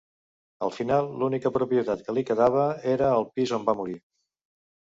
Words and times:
Al 0.67 0.71
final, 0.77 1.09
l'única 1.23 1.51
propietat 1.59 2.01
que 2.07 2.17
li 2.19 2.25
quedava 2.31 2.65
era 2.97 3.13
el 3.21 3.29
pis 3.39 3.55
on 3.61 3.71
va 3.71 3.79
morir. 3.83 3.97